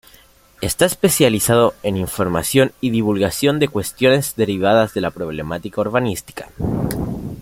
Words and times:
Está 0.61 0.85
especializado 0.85 1.75
en 1.83 1.95
información 1.95 2.71
y 2.81 2.89
divulgación 2.89 3.59
de 3.59 3.67
cuestiones 3.67 4.35
derivadas 4.35 4.95
de 4.95 5.01
la 5.01 5.11
problemática 5.11 5.79
urbanística. 5.81 6.49